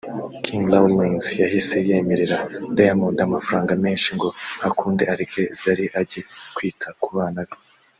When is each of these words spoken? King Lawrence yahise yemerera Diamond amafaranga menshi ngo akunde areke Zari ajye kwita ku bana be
King 0.43 0.63
Lawrence 0.73 1.29
yahise 1.41 1.75
yemerera 1.87 2.37
Diamond 2.75 3.17
amafaranga 3.27 3.73
menshi 3.83 4.09
ngo 4.15 4.29
akunde 4.67 5.03
areke 5.13 5.41
Zari 5.59 5.85
ajye 5.99 6.21
kwita 6.55 6.89
ku 7.03 7.09
bana 7.17 7.39
be 7.47 7.55